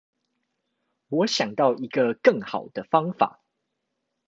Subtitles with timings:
[1.09, 3.43] 我想到一個更好的方法